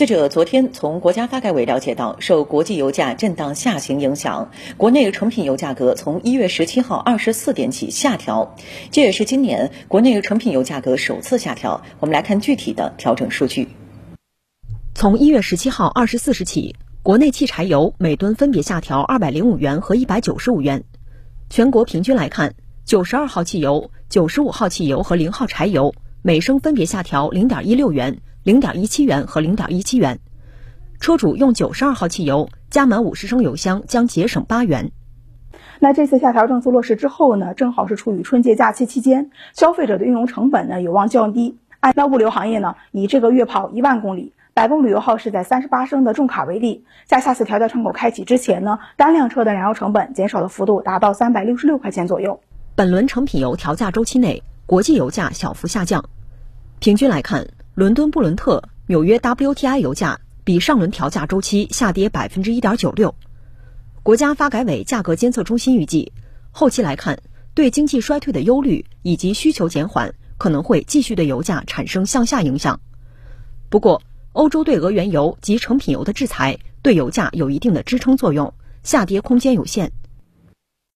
[0.00, 8.56] 记者昨天从国家发改委了解到，受国际油价震荡下行影响，国内成品油价格从一月十七号二十四点起下调，
[8.90, 11.82] 这也是今年国内成品油价格首次下调。
[11.98, 13.68] 我们来看具体的调整数据。
[14.94, 20.82] 从一月十七号二十四时起，国内汽柴油每吨分别下调二百零五元和一百九十五元。
[21.50, 22.54] 全国平均来看，
[22.86, 25.92] 九十二号汽油、九十五号汽油和零号柴油
[26.22, 28.22] 每升分别下调零点一六元。
[28.42, 30.18] 零点一七元和零点一七元，
[30.98, 34.92] 车主用九十二号汽油加满五十升油箱将节省八元。
[35.78, 41.58] 那这次下调政策落实之后呢，正好是处于春节假期期间，消费者的运油成本呢有望降低。
[41.80, 52.40] 按那物流行业呢，以这个月跑一万公里，百公里油耗是在三十八升的重卡为例，在下次调价窗口开启之前呢，单辆车的燃油成本减少的幅度达到三百六十六块钱左右。
[52.74, 56.02] 本轮成品油调价周期内，国际油价小幅下降，
[56.78, 57.46] 平均来看。
[57.74, 63.14] 伦敦布伦特、纽约 WTI 油价比上轮调价周期下跌百分之一点九六。
[64.02, 66.12] 国家发改委价格监测中心预计，
[66.50, 67.20] 后期来看，
[67.54, 72.80] 对经济衰退的忧虑以及需求减缓可能会继续对油价产生向下影响。
[73.68, 79.92] 不过，欧洲对俄原油及成品油的制裁对油价有一定的支撑作用，下跌空间有限。